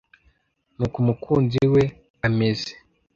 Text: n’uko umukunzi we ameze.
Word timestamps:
n’uko 0.77 0.95
umukunzi 1.03 1.61
we 1.73 1.83
ameze. 2.27 2.71